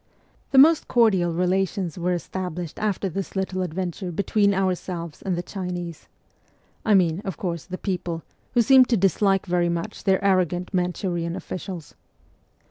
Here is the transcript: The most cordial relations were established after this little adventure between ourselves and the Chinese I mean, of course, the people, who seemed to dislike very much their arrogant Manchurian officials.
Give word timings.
The 0.49 0.57
most 0.57 0.87
cordial 0.87 1.31
relations 1.31 1.95
were 1.95 2.15
established 2.15 2.79
after 2.79 3.07
this 3.07 3.35
little 3.35 3.61
adventure 3.61 4.11
between 4.11 4.51
ourselves 4.51 5.21
and 5.21 5.35
the 5.35 5.43
Chinese 5.43 6.07
I 6.83 6.95
mean, 6.95 7.21
of 7.23 7.37
course, 7.37 7.65
the 7.65 7.77
people, 7.77 8.23
who 8.55 8.63
seemed 8.63 8.89
to 8.89 8.97
dislike 8.97 9.45
very 9.45 9.69
much 9.69 10.03
their 10.05 10.23
arrogant 10.25 10.73
Manchurian 10.73 11.35
officials. 11.35 11.93